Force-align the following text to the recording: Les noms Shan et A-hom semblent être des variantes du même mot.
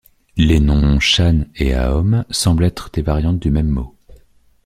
Les 0.35 0.59
noms 0.59 0.99
Shan 0.99 1.43
et 1.53 1.75
A-hom 1.75 2.25
semblent 2.31 2.63
être 2.65 2.89
des 2.91 3.03
variantes 3.03 3.37
du 3.37 3.51
même 3.51 3.67
mot. 3.67 3.95